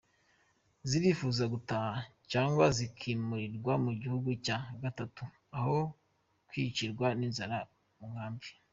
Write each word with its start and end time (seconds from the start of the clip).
Zirifuza 0.89 1.43
gutaha 1.53 1.93
cyangwa 2.31 2.65
zikimurirwa 2.77 3.73
mu 3.83 3.91
gihugu 4.01 4.29
cya 4.45 4.57
gatatu 4.81 5.23
aho 5.57 5.77
kwicirwa 6.49 7.07
n’inzara 7.19 7.57
mu 7.97 8.05
nkambi. 8.11 8.49